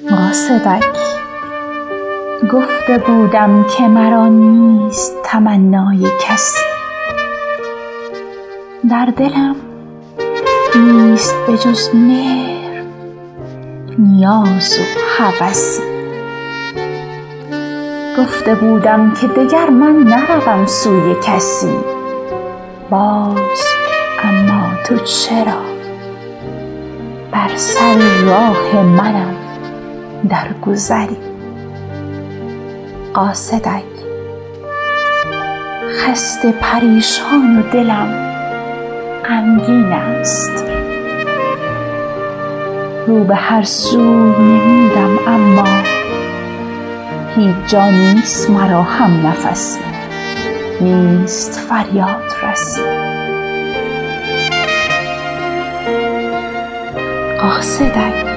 قاصدک 0.00 0.96
گفته 2.52 2.98
بودم 2.98 3.64
که 3.64 3.88
مرا 3.88 4.28
نیست 4.28 5.22
تمنای 5.24 6.06
کسی. 6.20 6.64
در 8.90 9.06
دلم 9.16 9.56
نیست 10.76 11.34
به 11.46 11.58
جز 11.58 11.94
مهر 11.94 12.82
نیاز 13.98 14.78
و 14.78 14.82
هوسی. 15.18 15.82
گفته 18.18 18.54
بودم 18.54 19.14
که 19.14 19.26
دگر 19.26 19.70
من 19.70 19.96
نروم 19.96 20.66
سوی 20.66 21.14
کسی. 21.22 21.76
باز 22.90 23.64
اما 24.24 24.72
تو 24.84 24.98
چرا 24.98 25.62
بر 27.32 27.56
سر 27.56 27.98
راه 28.24 28.82
منم؟ 28.82 29.41
در 30.28 30.52
گذری. 30.66 31.16
قاصدک 33.14 33.84
خسته 35.90 36.52
پریشان 36.52 37.58
و 37.58 37.62
دلم 37.72 38.32
غمگین 39.24 39.92
است. 39.92 40.64
رو 43.06 43.24
به 43.24 43.34
هر 43.34 43.62
سوی 43.62 44.00
نمودم 44.38 45.18
اما 45.26 45.64
هیچ 47.36 47.56
جا 47.66 47.90
نیست 47.90 48.50
مرا 48.50 48.82
هم 48.82 49.26
نفسی 49.26 49.80
نیست 50.80 51.60
فریاد 51.60 52.32
رسی. 52.42 52.80
قاصدک 57.40 58.31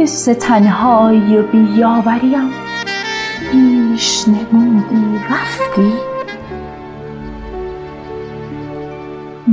حس 0.00 0.24
تنهایی 0.24 1.36
و 1.36 1.42
بیاوریم. 1.42 2.50
بیش 3.52 4.24
نمودی 4.28 5.20
رفتی؟ 5.30 5.92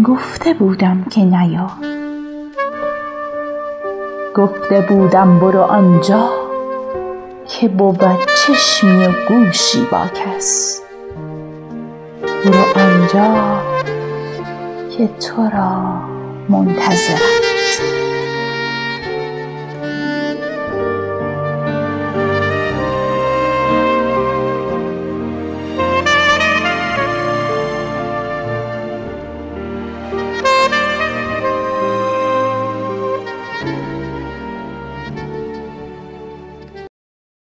گفته 0.03 0.53
بودم 0.53 1.03
که 1.12 1.22
نیا. 1.22 1.70
گفته 4.36 4.81
بودم 4.90 5.40
برو 5.40 5.62
آنجا 5.62 6.30
که 7.48 7.68
بود 7.68 8.03
چشمی 8.45 9.06
و 9.06 9.12
گوشی 9.28 9.88
با 9.92 10.06
کس. 10.08 10.81
برو 12.45 12.81
آنجا 12.81 13.62
که 14.98 15.08
تو 15.08 15.42
را 15.42 16.02
منتظرم. 16.50 17.47